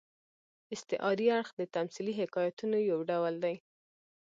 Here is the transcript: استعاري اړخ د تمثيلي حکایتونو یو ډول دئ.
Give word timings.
استعاري 0.75 1.27
اړخ 1.37 1.49
د 1.57 1.61
تمثيلي 1.75 2.13
حکایتونو 2.21 2.77
یو 2.89 2.99
ډول 3.09 3.33
دئ. 3.43 3.55